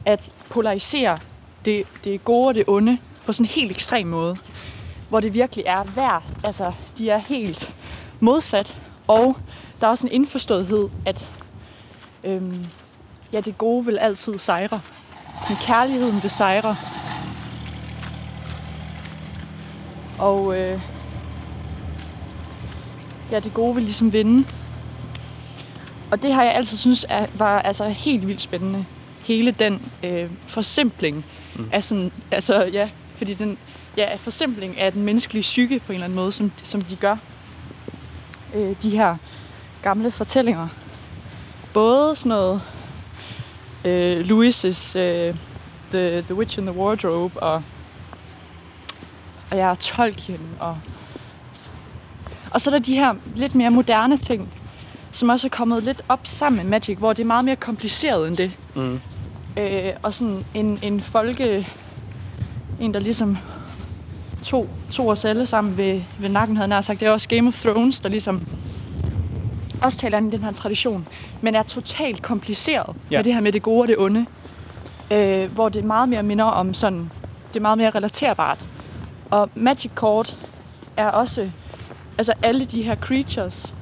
at 0.06 0.32
polarisere 0.50 1.18
det, 1.66 1.88
det 2.04 2.24
gode 2.24 2.48
og 2.48 2.56
det 2.56 2.64
onde 2.68 2.98
på 3.26 3.34
sådan 3.34 3.46
en 3.46 3.50
helt 3.50 3.72
ekstrem 3.72 4.08
måde. 4.08 4.38
Hvor 5.10 5.20
det 5.20 5.34
virkelig 5.34 5.66
er 5.68 5.84
hver, 5.84 6.24
altså 6.44 6.72
de 6.98 7.10
er 7.10 7.18
helt 7.18 7.74
modsat, 8.20 8.78
og 9.08 9.38
der 9.82 9.88
er 9.88 9.92
også 9.92 10.08
en 10.08 10.14
indforståethed, 10.14 10.90
at 11.06 11.30
øhm, 12.24 12.66
ja, 13.34 13.42
det 13.42 13.58
gode 13.58 13.86
vil 13.86 13.98
altid 13.98 14.38
sejre. 14.38 14.82
Så 15.48 15.56
kærligheden 15.62 16.24
vil 16.24 16.32
sejre. 16.32 16.76
Og 20.20 20.58
øh, 20.58 20.82
ja, 23.32 23.40
det 23.40 23.54
gode 23.54 23.76
vil 23.76 23.84
ligesom 23.84 24.14
vinde. 24.14 24.48
Og 26.12 26.22
det 26.22 26.34
har 26.34 26.44
jeg 26.44 26.54
altid 26.54 26.78
synes 26.78 27.06
er, 27.10 27.26
var 27.34 27.60
altså 27.60 27.90
helt 27.90 28.28
vildt 28.28 28.42
spændende. 28.42 28.86
Hele 29.20 29.52
den 29.52 29.92
øh, 30.04 30.30
forsimpling 30.48 31.26
mm. 31.56 31.70
af 31.72 31.84
sådan, 31.84 32.12
altså 32.32 32.66
ja, 32.74 32.90
fordi 33.18 33.34
den 33.34 33.58
ja, 33.98 34.16
forsimpling 34.16 34.80
af 34.80 34.92
den 34.92 35.04
menneskelige 35.04 35.42
psyke 35.42 35.80
på 35.80 35.92
en 35.92 35.94
eller 35.94 36.06
anden 36.06 36.16
måde, 36.16 36.32
som, 36.32 36.52
som 36.64 36.82
de 36.82 36.96
gør. 36.96 37.16
Øh, 38.56 38.76
de 38.84 38.90
her 38.90 39.16
gamle 39.82 40.12
fortællinger. 40.12 40.68
Både 41.74 42.16
sådan 42.16 42.30
noget 42.30 42.62
øh, 43.86 44.20
Louis' 44.20 44.98
øh, 44.98 45.36
the, 45.92 46.22
the 46.22 46.36
Witch 46.36 46.60
in 46.60 46.66
the 46.66 46.76
Wardrobe 46.76 47.40
og, 47.40 47.64
og 49.52 49.58
jeg 49.58 49.70
er 49.70 49.76
Tolkien 49.76 50.42
og 50.60 50.78
og 52.52 52.62
så 52.62 52.70
er 52.70 52.72
der 52.72 52.80
de 52.80 52.96
her 52.96 53.16
lidt 53.36 53.56
mere 53.56 53.70
moderne 53.70 54.18
ting, 54.18 54.54
som 55.18 55.30
også 55.30 55.48
er 55.48 55.50
kommet 55.50 55.84
lidt 55.84 56.02
op 56.10 56.20
sammen 56.24 56.58
med 56.58 56.66
Magic, 56.70 56.98
hvor 56.98 57.14
det 57.14 57.24
er 57.24 57.28
meget 57.28 57.46
mere 57.46 57.56
kompliceret 57.56 58.28
end 58.28 58.38
det. 58.38 58.52
Mm. 58.76 59.00
Øh, 59.58 59.94
og 60.04 60.14
sådan 60.14 60.44
en, 60.54 60.80
en 60.82 61.02
folke... 61.02 61.68
En, 62.80 62.94
der 62.94 63.00
ligesom 63.00 63.38
tog, 64.44 64.70
tog 64.92 65.08
os 65.08 65.26
alle 65.26 65.46
sammen 65.46 65.78
ved, 65.78 66.02
ved 66.20 66.30
nakken, 66.30 66.58
havde 66.58 66.70
nær 66.70 66.82
sagt. 66.82 67.00
Det 67.00 67.08
er 67.08 67.12
også 67.12 67.30
Game 67.30 67.48
of 67.48 67.62
Thrones, 67.62 68.00
der 68.00 68.10
ligesom 68.10 68.42
også 69.82 69.98
taler 69.98 70.18
ind 70.18 70.34
i 70.34 70.38
den 70.38 70.44
her 70.46 70.52
tradition, 70.52 71.08
men 71.42 71.56
er 71.56 71.64
totalt 71.64 72.22
kompliceret 72.22 72.96
Ja. 73.12 73.18
med 73.18 73.24
det 73.24 73.34
her 73.34 73.42
med 73.42 73.52
det 73.52 73.62
gode 73.62 73.82
og 73.82 73.88
det 73.88 73.98
onde. 73.98 74.26
øh, 75.12 75.52
hvor 75.52 75.70
det 75.70 75.84
meget 75.84 76.10
mere 76.10 76.24
minder 76.24 76.46
om 76.46 76.74
sådan, 76.74 77.12
det 77.54 77.56
er 77.56 77.62
meget 77.62 77.78
mere 77.78 77.90
relaterbart. 77.90 78.70
Og 79.30 79.50
Magic 79.56 79.92
Court 79.96 80.38
er 80.98 81.08
også, 81.08 81.50
altså 82.18 82.34
alle 82.44 82.66
de 82.66 82.82
her 82.84 82.96
creatures, 82.96 83.74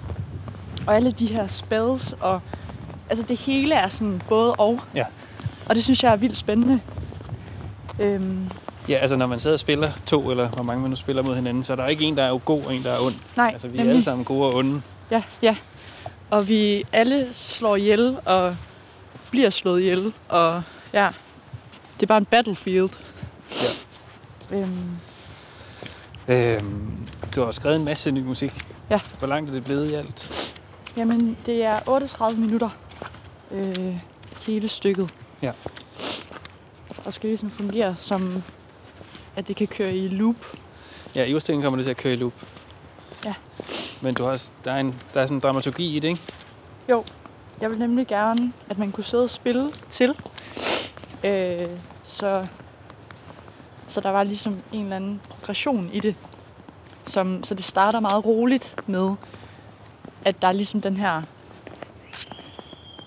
og 0.87 0.95
alle 0.95 1.11
de 1.11 1.25
her 1.25 1.47
spells, 1.47 2.15
og 2.19 2.41
altså 3.09 3.25
det 3.27 3.37
hele 3.39 3.75
er 3.75 3.89
sådan 3.89 4.21
både 4.29 4.53
og. 4.53 4.79
Ja. 4.95 5.05
Og 5.69 5.75
det 5.75 5.83
synes 5.83 6.03
jeg 6.03 6.11
er 6.11 6.15
vildt 6.15 6.37
spændende. 6.37 6.79
Øhm, 7.99 8.49
Ja, 8.89 8.93
altså 8.95 9.15
når 9.15 9.27
man 9.27 9.39
sidder 9.39 9.55
og 9.55 9.59
spiller 9.59 9.91
to, 10.05 10.29
eller 10.31 10.49
hvor 10.49 10.63
mange 10.63 10.81
man 10.81 10.89
nu 10.89 10.95
spiller 10.95 11.23
mod 11.23 11.35
hinanden, 11.35 11.63
så 11.63 11.73
er 11.73 11.77
der 11.77 11.87
ikke 11.87 12.05
en, 12.05 12.17
der 12.17 12.23
er 12.23 12.29
jo 12.29 12.41
god, 12.45 12.63
og 12.63 12.75
en, 12.75 12.83
der 12.83 12.91
er 12.91 12.99
ond. 12.99 13.15
nej, 13.37 13.49
Altså 13.51 13.67
vi 13.67 13.77
er 13.77 13.81
alle 13.81 14.01
sammen 14.03 14.25
gode 14.25 14.45
og 14.49 14.55
onde. 14.55 14.81
Ja, 15.11 15.23
ja. 15.41 15.55
Og 16.29 16.47
vi 16.47 16.83
alle 16.93 17.27
slår 17.31 17.75
ihjel 17.75 18.17
og 18.25 18.55
bliver 19.31 19.49
slået 19.49 19.79
ihjel. 19.81 20.13
Og 20.29 20.63
ja, 20.93 21.09
det 21.95 22.03
er 22.03 22.07
bare 22.07 22.17
en 22.17 22.25
battlefield. 22.25 22.89
Ja. 24.51 24.57
Øhm, 24.57 24.89
Øhm, 26.27 26.91
du 27.35 27.43
har 27.43 27.51
skrevet 27.51 27.75
en 27.75 27.85
masse 27.85 28.11
ny 28.11 28.19
musik. 28.23 28.53
Ja. 28.89 28.99
Hvor 29.19 29.27
langt 29.27 29.49
er 29.49 29.53
det 29.53 29.63
blevet 29.63 29.91
i 29.91 29.93
alt? 29.93 30.44
Jamen, 30.97 31.37
det 31.45 31.63
er 31.63 31.79
38 31.87 32.41
minutter. 32.41 32.69
Øh, 33.51 33.97
hele 34.47 34.67
stykket. 34.67 35.13
Ja. 35.41 35.51
Og 37.05 37.13
skal 37.13 37.29
ligesom 37.29 37.51
fungere 37.51 37.95
som, 37.97 38.43
at 39.35 39.47
det 39.47 39.55
kan 39.55 39.67
køre 39.67 39.95
i 39.95 40.07
loop. 40.07 40.35
Ja, 41.15 41.25
i 41.25 41.35
udstillingen 41.35 41.63
kommer 41.63 41.77
det 41.77 41.85
til 41.85 41.91
at 41.91 41.97
køre 41.97 42.13
i 42.13 42.17
loop. 42.17 42.33
Ja. 43.25 43.33
Men 44.01 44.15
du 44.15 44.23
har, 44.23 44.49
der, 44.65 44.71
er 44.71 44.79
en, 44.79 44.95
der 45.13 45.21
er 45.21 45.25
sådan 45.25 45.37
en 45.37 45.41
dramaturgi 45.41 45.95
i 45.95 45.99
det, 45.99 46.07
ikke? 46.07 46.21
Jeg 47.61 47.69
vil 47.69 47.79
nemlig 47.79 48.07
gerne, 48.07 48.53
at 48.69 48.77
man 48.77 48.91
kunne 48.91 49.03
sidde 49.03 49.23
og 49.23 49.29
spille 49.29 49.71
til. 49.89 50.15
Øh, 51.23 51.69
så, 52.03 52.47
så 53.87 54.01
der 54.01 54.09
var 54.09 54.23
ligesom 54.23 54.57
en 54.71 54.83
eller 54.83 54.95
anden 54.95 55.21
progression 55.29 55.89
i 55.93 55.99
det. 55.99 56.15
Som, 57.05 57.43
så 57.43 57.55
det 57.55 57.63
starter 57.63 57.99
meget 57.99 58.25
roligt 58.25 58.75
med, 58.87 59.15
at 60.25 60.41
der 60.41 60.48
er 60.48 60.51
ligesom 60.51 60.82
den 60.82 60.98
her 60.98 61.22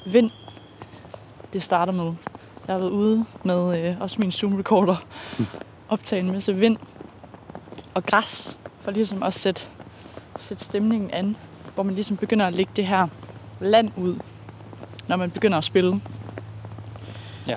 vind, 0.07 0.31
det 1.53 1.63
starter 1.63 1.93
med. 1.93 2.13
Jeg 2.67 2.75
har 2.75 2.79
været 2.79 2.91
ude 2.91 3.25
med 3.45 3.85
øh, 3.91 3.97
også 4.01 4.17
min 4.21 4.33
Zoom-recorder, 4.33 4.97
optage 5.89 6.21
en 6.21 6.33
masse 6.33 6.55
vind 6.57 6.77
og 7.95 8.07
græs, 8.07 8.59
for 8.81 8.91
ligesom 8.91 9.23
at 9.23 9.35
sætte, 9.35 9.63
sætte 10.37 10.65
stemningen 10.65 11.11
an, 11.11 11.37
hvor 11.75 11.83
man 11.83 11.95
ligesom 11.95 12.17
begynder 12.17 12.47
at 12.47 12.53
lægge 12.55 12.73
det 12.77 12.87
her 12.87 13.07
land 13.61 13.91
ud, 13.97 14.19
når 15.09 15.17
man 15.17 15.31
begynder 15.31 15.59
at 15.59 15.65
spille. 15.65 16.01
Ja. 17.49 17.57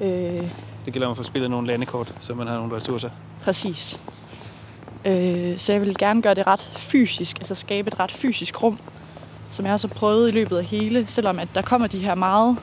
Øh, 0.00 0.50
Det 0.84 0.92
gælder 0.92 1.06
om 1.06 1.10
at 1.10 1.16
få 1.16 1.22
spillet 1.22 1.50
nogle 1.50 1.66
landekort, 1.66 2.14
så 2.20 2.34
man 2.34 2.46
har 2.46 2.56
nogle 2.56 2.76
ressourcer. 2.76 3.10
præcis. 3.42 4.00
Øh, 5.04 5.58
så 5.58 5.72
jeg 5.72 5.80
vil 5.80 5.98
gerne 5.98 6.22
gøre 6.22 6.34
det 6.34 6.46
ret 6.46 6.70
fysisk, 6.76 7.38
altså 7.38 7.54
skabe 7.54 7.88
et 7.88 8.00
ret 8.00 8.12
fysisk 8.12 8.62
rum, 8.62 8.78
som 9.50 9.66
jeg 9.66 9.74
også 9.74 9.88
har 9.88 9.94
prøvet 9.94 10.28
i 10.28 10.34
løbet 10.34 10.56
af 10.56 10.64
hele, 10.64 11.06
selvom 11.06 11.38
at 11.38 11.48
der 11.54 11.62
kommer 11.62 11.86
de 11.86 11.98
her 11.98 12.14
meget, 12.14 12.56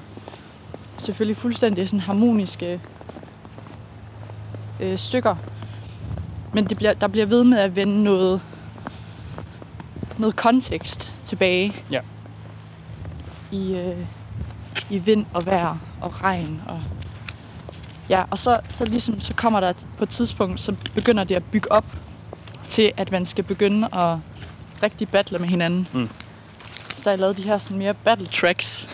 selvfølgelig 0.97 1.37
fuldstændig 1.37 1.89
sådan 1.89 1.99
harmoniske 1.99 2.81
øh, 4.79 4.97
stykker. 4.97 5.35
Men 6.53 6.65
det 6.65 6.77
bliver, 6.77 6.93
der 6.93 7.07
bliver 7.07 7.25
ved 7.25 7.43
med 7.43 7.57
at 7.57 7.75
vende 7.75 8.03
noget, 8.03 8.41
noget 10.17 10.35
kontekst 10.35 11.13
tilbage. 11.23 11.75
Ja. 11.91 11.99
I, 13.51 13.75
øh, 13.75 13.97
I 14.89 14.97
vind 14.97 15.25
og 15.33 15.45
vejr 15.45 15.77
og 16.01 16.23
regn 16.23 16.61
og 16.67 16.81
Ja, 18.09 18.23
og 18.31 18.37
så, 18.37 18.59
så, 18.69 18.85
ligesom, 18.85 19.19
så 19.19 19.33
kommer 19.33 19.59
der 19.59 19.73
på 19.97 20.03
et 20.03 20.09
tidspunkt, 20.09 20.59
så 20.61 20.75
begynder 20.95 21.23
det 21.23 21.35
at 21.35 21.43
bygge 21.43 21.71
op 21.71 21.85
til, 22.67 22.91
at 22.97 23.11
man 23.11 23.25
skal 23.25 23.43
begynde 23.43 23.87
at 23.93 24.17
rigtig 24.83 25.09
battle 25.09 25.37
med 25.37 25.47
hinanden. 25.47 25.87
Mm. 25.93 26.09
Der 27.07 27.13
er 27.13 27.17
lavet 27.17 27.37
de 27.37 27.43
her 27.43 27.57
sådan 27.57 27.77
mere 27.77 27.93
battle 27.93 28.27
tracks, 28.27 28.89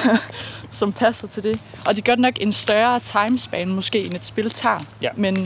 som 0.70 0.92
passer 0.92 1.26
til 1.26 1.44
det. 1.44 1.60
Og 1.86 1.96
det 1.96 2.04
gør 2.04 2.16
nok 2.16 2.34
en 2.40 2.52
større 2.52 3.00
timespan 3.00 3.68
måske, 3.68 4.04
end 4.04 4.14
et 4.14 4.24
spil 4.24 4.50
tager. 4.50 4.80
Ja. 5.02 5.08
Men 5.16 5.36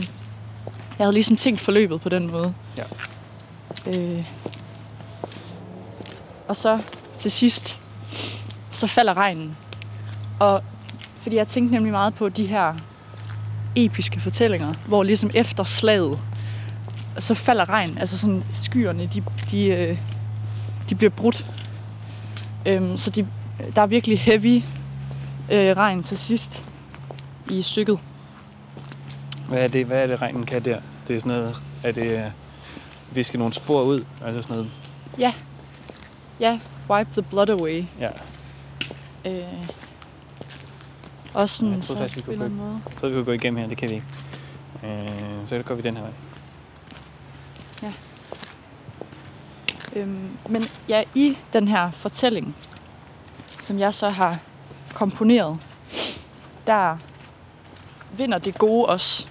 jeg 0.97 1.05
havde 1.05 1.13
ligesom 1.13 1.35
tænkt 1.35 1.59
forløbet 1.59 2.01
på 2.01 2.09
den 2.09 2.31
måde. 2.31 2.53
Ja. 2.77 2.83
Øh. 3.87 4.25
Og 6.47 6.55
så 6.55 6.79
til 7.17 7.31
sidst, 7.31 7.79
så 8.71 8.87
falder 8.87 9.17
regnen. 9.17 9.57
Og 10.39 10.63
fordi 11.21 11.35
jeg 11.35 11.47
tænkte 11.47 11.75
nemlig 11.75 11.91
meget 11.91 12.13
på 12.13 12.29
de 12.29 12.45
her 12.45 12.73
episke 13.75 14.19
fortællinger, 14.19 14.73
hvor 14.87 15.03
ligesom 15.03 15.29
efter 15.33 15.63
slaget, 15.63 16.19
så 17.19 17.33
falder 17.33 17.69
regn, 17.69 17.97
altså 17.97 18.17
sådan 18.17 18.43
skyerne, 18.49 19.09
de, 19.13 19.23
de, 19.51 19.67
øh, 19.67 19.97
de 20.89 20.95
bliver 20.95 21.11
brudt. 21.11 21.45
Øhm, 22.67 22.97
så 22.97 23.09
de, 23.09 23.27
der 23.75 23.81
er 23.81 23.85
virkelig 23.85 24.19
heavy 24.19 24.61
øh, 25.51 25.77
regn 25.77 26.03
til 26.03 26.17
sidst 26.17 26.63
i 27.51 27.61
stykket. 27.61 27.99
Hvad 29.49 29.63
er 29.63 29.67
det, 29.67 29.85
hvad 29.85 30.03
er 30.03 30.07
det 30.07 30.21
regnen 30.21 30.45
kan 30.45 30.65
der? 30.65 30.79
Det 31.07 31.15
er 31.15 31.19
sådan 31.19 31.37
noget, 31.37 31.63
er 31.83 31.91
det 31.91 32.11
øh, 32.11 32.31
viske 33.11 33.37
nogle 33.37 33.53
spor 33.53 33.81
ud? 33.81 34.03
Altså 34.25 34.41
sådan 34.41 34.55
noget, 34.57 34.71
Ja, 36.39 36.59
wipe 36.89 37.11
the 37.11 37.21
blood 37.21 37.49
away. 37.49 37.83
ja. 37.99 38.09
Øh, 39.25 39.43
også 41.33 41.57
sådan, 41.57 41.73
Jeg 41.73 41.83
troede 41.83 41.97
så 41.97 41.97
faktisk, 41.97 42.17
vi 42.17 42.21
kunne 42.21 42.45
anden 42.45 42.59
måde. 42.59 42.81
Jeg 42.89 42.97
troede, 42.97 43.15
vi 43.15 43.19
kunne 43.19 43.25
gå 43.25 43.31
igennem 43.31 43.59
her, 43.59 43.67
det 43.67 43.77
kan 43.77 43.89
vi 43.89 43.93
ikke. 43.93 44.07
Øh, 44.83 45.09
så 45.45 45.63
går 45.65 45.75
vi 45.75 45.81
den 45.81 45.97
her 45.97 46.03
vej. 46.03 46.13
Øhm, 49.97 50.29
men 50.49 50.65
ja, 50.89 51.03
i 51.15 51.37
den 51.53 51.67
her 51.67 51.91
fortælling, 51.91 52.55
som 53.61 53.79
jeg 53.79 53.93
så 53.93 54.09
har 54.09 54.37
komponeret, 54.93 55.57
der 56.67 56.97
vinder 58.17 58.37
det 58.37 58.57
gode 58.57 58.85
også. 58.85 59.27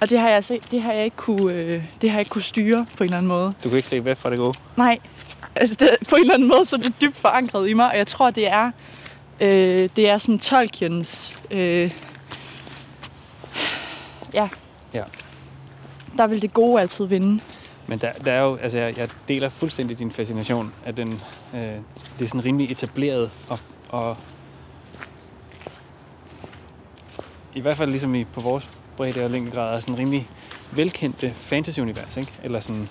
Og 0.00 0.10
det 0.10 0.18
har 0.20 0.26
jeg, 0.28 0.36
altså, 0.36 0.58
det 0.70 0.82
har 0.82 0.92
jeg 0.92 1.04
ikke 1.04 1.16
kunne, 1.16 1.52
øh, 1.52 1.84
det 2.00 2.10
har 2.10 2.16
jeg 2.16 2.20
ikke 2.20 2.30
kunne 2.30 2.42
styre 2.42 2.86
på 2.96 3.04
en 3.04 3.08
eller 3.08 3.16
anden 3.16 3.28
måde. 3.28 3.52
Du 3.64 3.68
kan 3.68 3.76
ikke 3.76 3.88
slippe 3.88 4.04
væk 4.10 4.16
fra 4.16 4.30
det 4.30 4.38
gode. 4.38 4.58
Nej, 4.76 4.98
altså 5.54 5.74
det, 5.74 5.88
på 6.08 6.14
en 6.16 6.20
eller 6.20 6.34
anden 6.34 6.48
måde 6.48 6.64
så 6.64 6.76
er 6.76 6.80
det 6.80 6.92
dybt 7.00 7.16
forankret 7.16 7.68
i 7.68 7.72
mig, 7.72 7.90
og 7.90 7.96
jeg 7.98 8.06
tror, 8.06 8.30
det 8.30 8.48
er, 8.48 8.70
øh, 9.40 9.88
det 9.96 10.10
er 10.10 10.18
sådan 10.18 10.38
Tolkiens, 10.38 11.36
øh, 11.50 11.92
ja, 14.34 14.48
Ja. 14.94 15.02
der 16.16 16.26
vil 16.26 16.42
det 16.42 16.52
gode 16.54 16.80
altid 16.80 17.04
vinde. 17.04 17.40
Men 17.92 17.98
der, 17.98 18.12
der 18.12 18.32
er 18.32 18.40
jo, 18.42 18.56
altså 18.56 18.78
jeg, 18.78 18.98
jeg 18.98 19.08
deler 19.28 19.48
fuldstændig 19.48 19.98
din 19.98 20.10
fascination 20.10 20.72
af 20.86 20.94
den, 20.94 21.20
øh, 21.54 21.60
det 22.18 22.24
er 22.24 22.26
sådan 22.26 22.44
rimelig 22.44 22.70
etableret 22.70 23.30
og, 23.48 23.58
og 23.88 24.16
i 27.54 27.60
hvert 27.60 27.76
fald 27.76 27.90
ligesom 27.90 28.14
i, 28.14 28.24
på 28.24 28.40
vores 28.40 28.70
bredde 28.96 29.24
og 29.24 29.30
længdegrad 29.30 29.76
er 29.76 29.80
sådan 29.80 29.98
rimelig 29.98 30.28
velkendte 30.70 31.30
fantasyunivers, 31.30 32.16
ikke? 32.16 32.32
Eller 32.44 32.60
sådan, 32.60 32.88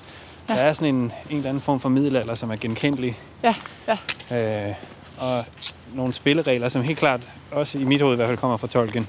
Ja. 0.49 0.53
der 0.55 0.61
er 0.61 0.73
sådan 0.73 0.95
en, 0.95 1.01
en 1.29 1.37
eller 1.37 1.49
anden 1.49 1.61
form 1.61 1.79
for 1.79 1.89
middelalder, 1.89 2.35
som 2.35 2.51
er 2.51 2.55
genkendelig. 2.55 3.17
Ja, 3.43 3.55
ja. 4.31 4.67
Øh, 4.69 4.75
og 5.17 5.45
nogle 5.93 6.13
spilleregler, 6.13 6.69
som 6.69 6.81
helt 6.81 6.99
klart, 6.99 7.27
også 7.51 7.79
i 7.79 7.83
mit 7.83 8.01
hoved 8.01 8.13
i 8.13 8.15
hvert 8.15 8.27
fald, 8.27 8.37
kommer 8.37 8.57
fra 8.57 8.67
Tolkien. 8.67 9.07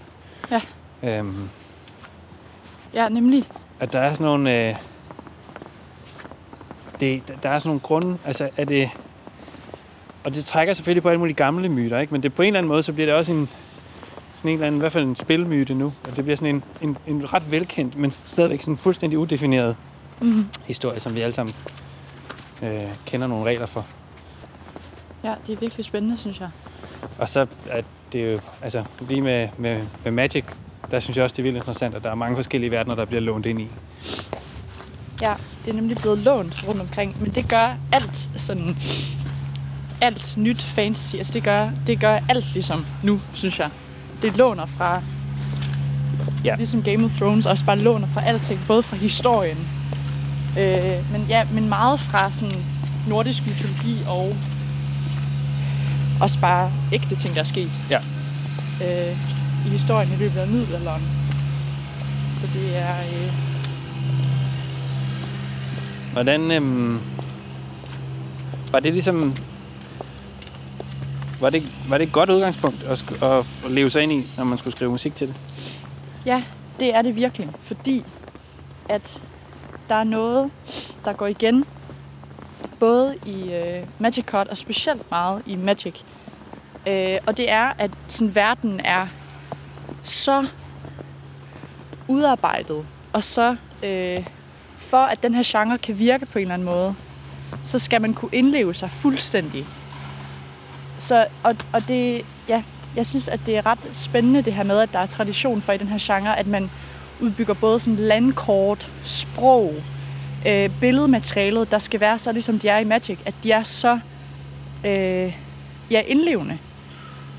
Ja. 0.51 0.61
Øhm, 1.03 1.49
Ja, 2.95 3.09
nemlig. 3.09 3.45
at 3.81 3.93
der 3.93 4.01
er 4.01 4.15
sådan 4.15 4.25
nogle... 4.25 4.69
Øh, 4.69 4.75
det, 7.03 7.23
der- 7.43 7.49
er 7.49 7.59
sådan 7.59 7.69
nogle 7.69 7.81
grunde... 7.81 8.19
Altså, 8.25 8.49
er 8.57 8.65
det... 8.65 8.91
Og 10.25 10.35
det 10.35 10.45
trækker 10.45 10.75
selvfølgelig 10.75 11.03
på 11.03 11.09
alle 11.09 11.19
mulige 11.19 11.35
gamle 11.35 11.69
myter, 11.69 11.99
ikke? 11.99 12.15
Men 12.15 12.23
det, 12.23 12.35
på 12.35 12.43
en 12.43 12.47
eller 12.47 12.59
anden 12.59 12.69
måde, 12.69 12.83
så 12.83 12.93
bliver 12.93 13.07
det 13.07 13.15
også 13.15 13.33
en... 13.33 13.49
Sådan 14.35 14.49
en 14.49 14.55
eller 14.55 14.67
anden, 14.67 14.79
i 14.79 14.81
hvert 14.83 14.93
fald 14.93 15.05
en 15.05 15.17
spilmyte 15.17 15.75
nu. 15.75 15.93
Og 16.11 16.17
det 16.17 16.25
bliver 16.25 16.37
sådan 16.37 16.55
en, 16.55 16.65
en, 16.83 16.97
en 17.07 17.33
ret 17.35 17.51
velkendt, 17.51 17.97
men 17.97 18.11
stadigvæk 18.11 18.63
sådan 18.63 18.77
fuldstændig 18.77 19.19
udefineret 19.19 19.77
Mm. 20.21 20.47
historie, 20.67 21.01
som 21.01 21.15
vi 21.15 21.21
alle 21.21 21.33
sammen 21.33 21.55
øh, 22.63 22.81
kender 23.07 23.27
nogle 23.27 23.45
regler 23.45 23.67
for. 23.67 23.87
Ja, 25.25 25.35
det 25.47 25.53
er 25.53 25.57
virkelig 25.57 25.85
spændende, 25.85 26.19
synes 26.19 26.41
jeg. 26.41 26.49
Og 27.19 27.29
så 27.29 27.47
er 27.71 27.83
det 28.13 28.33
jo... 28.33 28.41
Altså, 28.63 28.85
lige 29.09 29.21
med, 29.21 29.49
med, 29.59 29.81
med 30.05 30.13
Magic, 30.13 30.45
der 30.91 31.01
synes 31.01 31.17
jeg 31.17 31.25
også, 31.25 31.35
det 31.35 31.39
er 31.39 31.43
vildt 31.43 31.57
interessant, 31.57 31.95
at 31.95 32.05
der 32.05 32.11
er 32.11 32.15
mange 32.15 32.37
forskellige 32.37 32.71
verdener, 32.71 32.95
der 32.95 33.05
bliver 33.05 33.21
lånt 33.21 33.47
ind 33.47 33.61
i. 33.61 33.69
Ja, 35.23 35.35
det 35.65 35.71
er 35.71 35.75
nemlig 35.75 35.97
blevet 35.97 36.19
lånt 36.19 36.65
rundt 36.69 36.81
omkring, 36.81 37.17
men 37.21 37.31
det 37.31 37.49
gør 37.49 37.77
alt 37.93 38.31
sådan 38.37 38.77
alt 40.01 40.35
nyt 40.37 40.63
fantasy, 40.63 41.17
altså 41.17 41.33
det 41.33 41.43
gør, 41.43 41.71
det 41.87 42.01
gør 42.01 42.19
alt 42.29 42.53
ligesom 42.55 42.87
nu, 43.03 43.21
synes 43.35 43.59
jeg. 43.59 43.71
Det 44.23 44.37
låner 44.37 44.67
fra 44.67 45.03
Ja. 46.45 46.55
ligesom 46.57 46.83
Game 46.83 47.05
of 47.05 47.17
Thrones 47.17 47.47
også 47.47 47.65
bare 47.65 47.79
låner 47.79 48.09
fra 48.09 48.25
alting, 48.25 48.61
både 48.67 48.83
fra 48.83 48.97
historien, 48.97 49.59
øh, 50.59 51.13
men 51.13 51.27
ja, 51.29 51.45
men 51.53 51.69
meget 51.69 52.01
fra 52.01 52.31
sådan 52.31 52.65
nordisk 53.09 53.47
mytologi 53.47 53.97
og 54.07 54.37
også 56.21 56.39
bare 56.41 56.73
ægte 56.93 57.15
ting, 57.15 57.35
der 57.35 57.41
er 57.41 57.45
sket. 57.45 57.71
Ja. 57.91 57.99
Øh, 58.85 59.17
i 59.67 59.69
historien 59.69 60.13
i 60.13 60.17
løbet 60.17 60.39
af 60.41 60.49
middelalderen. 60.49 61.03
Så 62.41 62.47
det 62.55 62.79
er... 62.79 62.97
Øh, 63.01 63.52
Hvordan... 66.13 66.53
Øhm, 66.53 67.01
var 68.73 68.81
det 68.81 68.93
ligesom... 68.93 69.37
Var 71.41 71.51
det, 71.51 71.73
var 71.89 71.99
det 71.99 72.07
et 72.07 72.13
godt 72.13 72.31
udgangspunkt 72.31 72.83
at, 72.83 73.23
at, 73.23 73.47
at 73.65 73.71
leve 73.71 73.91
sig 73.91 74.03
ind 74.03 74.13
i, 74.13 74.27
når 74.37 74.45
man 74.45 74.59
skulle 74.59 74.73
skrive 74.73 74.91
musik 74.91 75.15
til 75.15 75.29
det? 75.29 75.37
Ja, 76.27 76.43
det 76.81 76.95
er 76.95 77.03
det 77.03 77.17
virkelig, 77.17 77.49
fordi 77.63 78.05
at 78.89 79.23
der 79.89 79.95
er 79.95 80.05
noget, 80.05 80.51
der 81.05 81.13
går 81.13 81.27
igen, 81.27 81.65
både 82.81 83.17
i 83.27 83.53
øh, 83.53 83.87
Magic 83.99 84.25
Cut 84.25 84.49
og 84.49 84.57
specielt 84.57 85.11
meget 85.11 85.43
i 85.47 85.57
Magic. 85.57 85.95
Øh, 86.87 87.19
og 87.27 87.37
det 87.37 87.51
er, 87.51 87.73
at 87.79 87.91
sådan, 88.09 88.35
verden 88.35 88.81
er 88.81 89.07
så 90.03 90.47
udarbejdet, 92.09 92.87
og 93.13 93.25
så 93.25 93.57
øh, 93.83 94.27
for 94.93 94.99
at 94.99 95.23
den 95.23 95.35
her 95.35 95.43
genre 95.47 95.79
kan 95.79 95.99
virke 95.99 96.27
på 96.27 96.39
en 96.39 96.43
eller 96.43 96.55
anden 96.55 96.67
måde, 96.67 96.95
så 97.63 97.79
skal 97.79 98.03
man 98.03 98.15
kunne 98.15 98.31
indleve 98.33 98.75
sig 98.75 98.91
fuldstændig. 98.91 99.67
Så, 100.99 101.27
og, 101.43 101.57
og 101.73 101.89
det, 101.89 102.23
ja, 102.49 102.63
jeg 102.97 103.07
synes, 103.07 103.29
at 103.29 103.41
det 103.47 103.57
er 103.57 103.67
ret 103.67 103.91
spændende 103.93 104.43
det 104.43 104.53
her 104.53 104.63
med, 104.63 104.81
at 104.81 104.93
der 104.93 104.99
er 104.99 105.07
tradition 105.07 105.63
for 105.63 105.73
i 105.73 105.79
den 105.79 105.89
her 105.89 105.99
genre, 106.01 106.39
at 106.39 106.47
man 106.47 106.71
udbygger 107.21 107.55
både 107.55 107.79
sådan 107.79 107.97
landkort, 107.97 108.93
sprog, 109.05 109.75
øh, 110.47 110.71
billedmaterialet, 110.81 111.71
der 111.71 111.79
skal 111.79 112.01
være 112.01 112.19
så 112.19 112.33
ligesom 112.33 112.59
de 112.59 112.69
er 112.69 112.79
i 112.79 112.85
Magic, 112.85 113.19
at 113.25 113.35
de 113.43 113.53
er 113.53 113.63
så 113.63 113.99
øh, 114.85 115.37
ja, 115.91 116.01
indlevende, 116.07 116.59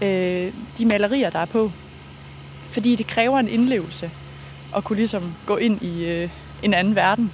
øh, 0.01 0.53
de 0.77 0.85
malerier, 0.85 1.29
der 1.29 1.39
er 1.39 1.45
på. 1.45 1.71
Fordi 2.71 2.95
det 2.95 3.07
kræver 3.07 3.39
en 3.39 3.47
indlevelse 3.47 4.11
at 4.75 4.83
kunne 4.83 4.97
ligesom 4.97 5.33
gå 5.45 5.57
ind 5.57 5.81
i 5.81 6.05
øh, 6.05 6.29
en 6.63 6.73
anden 6.73 6.95
verden, 6.95 7.31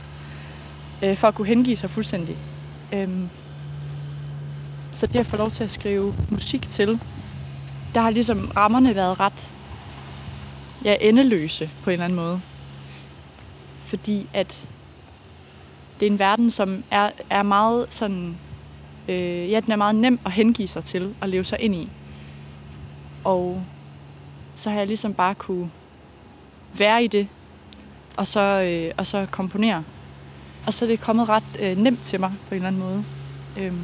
øh, 1.03 1.17
for 1.17 1.27
at 1.27 1.35
kunne 1.35 1.47
hengive 1.47 1.75
sig 1.75 1.89
fuldstændig. 1.89 2.37
Øhm, 2.93 3.29
så 4.91 5.05
det 5.05 5.19
at 5.19 5.25
få 5.25 5.37
lov 5.37 5.51
til 5.51 5.63
at 5.63 5.71
skrive 5.71 6.15
musik 6.29 6.69
til, 6.69 6.99
der 7.95 8.01
har 8.01 8.09
ligesom 8.09 8.51
rammerne 8.57 8.95
været 8.95 9.19
ret 9.19 9.51
ja, 10.85 10.95
endeløse 11.01 11.69
på 11.83 11.89
en 11.89 11.93
eller 11.93 12.05
anden 12.05 12.15
måde. 12.15 12.41
Fordi 13.85 14.27
at 14.33 14.67
det 15.99 16.05
er 16.05 16.11
en 16.11 16.19
verden, 16.19 16.51
som 16.51 16.83
er, 16.91 17.09
er 17.29 17.43
meget 17.43 17.87
sådan... 17.89 18.37
Øh, 19.07 19.51
ja, 19.51 19.59
den 19.59 19.71
er 19.71 19.75
meget 19.75 19.95
nem 19.95 20.19
at 20.25 20.31
hengive 20.31 20.67
sig 20.67 20.83
til 20.83 21.15
og 21.21 21.29
leve 21.29 21.43
sig 21.43 21.59
ind 21.61 21.75
i. 21.75 21.89
Og 23.23 23.63
så 24.55 24.69
har 24.69 24.77
jeg 24.77 24.87
ligesom 24.87 25.13
bare 25.13 25.35
kunne 25.35 25.71
være 26.77 27.03
i 27.03 27.07
det, 27.07 27.27
og 28.17 28.27
så, 28.27 28.39
øh, 28.39 28.93
og 28.97 29.07
så 29.07 29.27
komponere. 29.31 29.83
Og 30.65 30.73
så 30.73 30.85
er 30.85 30.89
det 30.89 31.01
kommet 31.01 31.29
ret 31.29 31.43
øh, 31.59 31.77
nemt 31.77 32.01
til 32.03 32.19
mig 32.19 32.33
på 32.49 32.55
en 32.55 32.55
eller 32.55 32.67
anden 32.67 32.81
måde. 32.81 33.03
Øhm, 33.57 33.81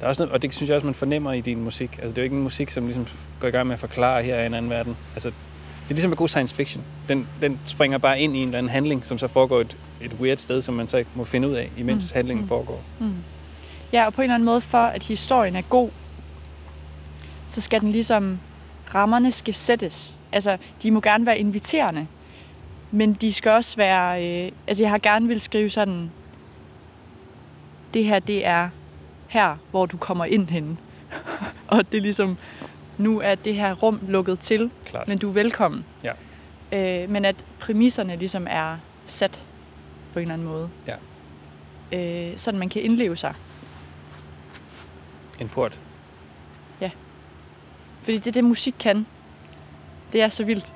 Der 0.00 0.04
er 0.04 0.08
også 0.08 0.22
noget, 0.22 0.34
og 0.34 0.42
det 0.42 0.54
synes 0.54 0.68
jeg 0.68 0.74
også, 0.74 0.86
man 0.86 0.94
fornemmer 0.94 1.32
i 1.32 1.40
din 1.40 1.64
musik. 1.64 1.92
Altså, 2.02 2.08
det 2.08 2.18
er 2.18 2.22
jo 2.22 2.24
ikke 2.24 2.36
en 2.36 2.42
musik, 2.42 2.70
som 2.70 2.84
ligesom 2.84 3.06
går 3.40 3.48
i 3.48 3.50
gang 3.50 3.66
med 3.66 3.72
at 3.74 3.80
forklare 3.80 4.22
her 4.22 4.42
i 4.42 4.46
en 4.46 4.54
anden 4.54 4.70
verden. 4.70 4.96
Altså, 5.14 5.28
det 5.28 5.90
er 5.90 5.94
ligesom 5.94 6.10
en 6.12 6.16
god 6.16 6.28
science 6.28 6.54
fiction. 6.54 6.84
Den, 7.08 7.28
den 7.42 7.60
springer 7.64 7.98
bare 7.98 8.20
ind 8.20 8.36
i 8.36 8.38
en 8.38 8.48
eller 8.48 8.58
anden 8.58 8.70
handling, 8.72 9.06
som 9.06 9.18
så 9.18 9.28
foregår 9.28 9.60
et, 9.60 9.76
et 10.00 10.14
weird 10.20 10.36
sted, 10.36 10.62
som 10.62 10.74
man 10.74 10.86
så 10.86 10.96
ikke 10.96 11.10
må 11.14 11.24
finde 11.24 11.48
ud 11.48 11.54
af, 11.54 11.70
imens 11.76 12.12
Mm, 12.12 12.16
handlingen 12.16 12.42
mm. 12.42 12.48
foregår. 12.48 12.82
Mm. 13.00 13.14
Ja, 13.92 14.06
og 14.06 14.12
på 14.14 14.20
en 14.20 14.24
eller 14.24 14.34
anden 14.34 14.44
måde, 14.44 14.60
for 14.60 14.78
at 14.78 15.02
historien 15.02 15.56
er 15.56 15.62
god, 15.62 15.90
så 17.48 17.60
skal 17.60 17.80
den 17.80 17.92
ligesom, 17.92 18.38
rammerne 18.94 19.32
skal 19.32 19.54
sættes. 19.54 20.18
Altså, 20.32 20.56
de 20.82 20.90
må 20.90 21.00
gerne 21.00 21.26
være 21.26 21.38
inviterende, 21.38 22.06
men 22.90 23.12
de 23.12 23.32
skal 23.32 23.50
også 23.50 23.76
være, 23.76 24.26
øh, 24.26 24.52
altså 24.66 24.82
jeg 24.82 24.90
har 24.90 24.98
gerne 24.98 25.28
vil 25.28 25.40
skrive 25.40 25.70
sådan, 25.70 26.10
det 27.94 28.04
her, 28.04 28.18
det 28.18 28.46
er 28.46 28.68
her, 29.28 29.56
hvor 29.70 29.86
du 29.86 29.96
kommer 29.96 30.24
ind 30.24 30.48
hen. 30.48 30.78
og 31.68 31.92
det 31.92 31.98
er 31.98 32.02
ligesom, 32.02 32.36
nu 32.98 33.20
er 33.20 33.34
det 33.34 33.54
her 33.54 33.74
rum 33.74 34.00
lukket 34.08 34.40
til, 34.40 34.70
Klart. 34.84 35.08
men 35.08 35.18
du 35.18 35.28
er 35.28 35.32
velkommen. 35.32 35.84
Ja. 36.04 36.12
Øh, 36.72 37.10
men 37.10 37.24
at 37.24 37.44
præmisserne 37.60 38.16
ligesom 38.16 38.46
er 38.50 38.76
sat 39.06 39.46
på 40.12 40.18
en 40.18 40.22
eller 40.22 40.34
anden 40.34 40.48
måde. 40.48 40.68
Ja. 40.86 40.96
Øh, 41.98 42.38
sådan 42.38 42.58
man 42.60 42.68
kan 42.68 42.82
indleve 42.82 43.16
sig. 43.16 43.34
En 45.40 45.48
port. 45.48 45.80
Fordi 48.02 48.18
det 48.18 48.26
er 48.26 48.32
det, 48.32 48.44
musik 48.44 48.74
kan. 48.78 49.06
Det 50.12 50.20
er 50.20 50.28
så 50.28 50.44
vildt. 50.44 50.72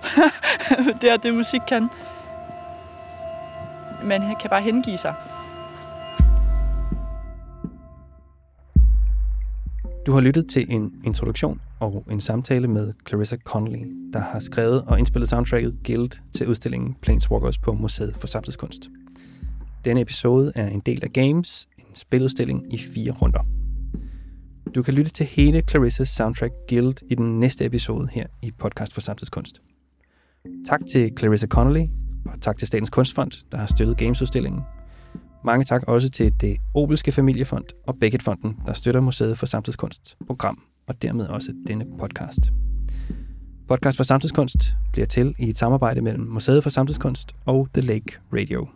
det 1.00 1.10
er 1.10 1.16
det, 1.16 1.34
musik 1.34 1.60
kan. 1.68 1.88
Man 4.04 4.20
kan 4.40 4.50
bare 4.50 4.62
hengive 4.62 4.98
sig. 4.98 5.14
Du 10.06 10.12
har 10.12 10.20
lyttet 10.20 10.48
til 10.48 10.66
en 10.68 10.92
introduktion 11.04 11.60
og 11.80 12.04
en 12.10 12.20
samtale 12.20 12.68
med 12.68 12.92
Clarissa 13.08 13.36
Connolly, 13.36 14.10
der 14.12 14.18
har 14.18 14.38
skrevet 14.38 14.84
og 14.86 14.98
indspillet 14.98 15.28
soundtracket 15.28 15.76
Guild 15.86 16.10
til 16.32 16.48
udstillingen 16.48 16.96
Planeswalkers 17.02 17.58
på 17.58 17.72
Museet 17.72 18.16
for 18.16 18.26
Samtidskunst. 18.26 18.90
Denne 19.84 20.00
episode 20.00 20.52
er 20.54 20.68
en 20.68 20.80
del 20.80 21.04
af 21.04 21.12
Games, 21.12 21.66
en 21.78 21.94
spiludstilling 21.94 22.74
i 22.74 22.78
fire 22.78 23.12
runder. 23.12 23.63
Du 24.74 24.82
kan 24.82 24.94
lytte 24.94 25.12
til 25.12 25.26
hele 25.26 25.62
Clarissas 25.70 26.08
soundtrack 26.08 26.52
Guild 26.68 26.94
i 27.10 27.14
den 27.14 27.40
næste 27.40 27.64
episode 27.64 28.08
her 28.12 28.26
i 28.42 28.50
Podcast 28.58 28.94
for 28.94 29.00
Samtidskunst. 29.00 29.62
Tak 30.66 30.80
til 30.92 31.12
Clarissa 31.18 31.46
Connolly, 31.46 31.86
og 32.26 32.40
tak 32.40 32.56
til 32.56 32.68
Statens 32.68 32.90
Kunstfond, 32.90 33.30
der 33.52 33.58
har 33.58 33.66
støttet 33.66 33.96
Gamesudstillingen. 33.96 34.62
Mange 35.44 35.64
tak 35.64 35.82
også 35.86 36.10
til 36.10 36.32
det 36.40 36.56
Obelske 36.74 37.12
Familiefond 37.12 37.64
og 37.86 37.96
Beckett-fonden, 38.00 38.58
der 38.66 38.72
støtter 38.72 39.00
Museet 39.00 39.38
for 39.38 39.46
Samtidskunst 39.46 40.16
program, 40.26 40.62
og 40.86 41.02
dermed 41.02 41.26
også 41.26 41.52
denne 41.66 41.86
podcast. 41.98 42.40
Podcast 43.68 43.96
for 43.96 44.04
Samtidskunst 44.04 44.58
bliver 44.92 45.06
til 45.06 45.34
i 45.38 45.48
et 45.48 45.58
samarbejde 45.58 46.00
mellem 46.00 46.24
Museet 46.24 46.62
for 46.62 46.70
Samtidskunst 46.70 47.36
og 47.46 47.68
The 47.74 47.82
Lake 47.82 48.18
Radio. 48.32 48.66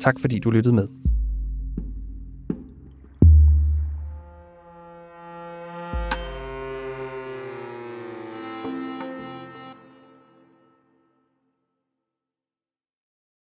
Tak 0.00 0.20
fordi 0.20 0.38
du 0.38 0.50
lyttede 0.50 0.74
med. 0.74 0.88